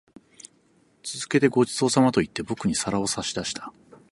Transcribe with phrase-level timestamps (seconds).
[1.03, 3.71] 続けて、ご馳走様と言って、僕に皿を差し出した。